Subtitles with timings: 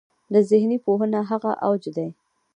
[0.33, 2.07] د ذهني پوهنو هغه اوج دی.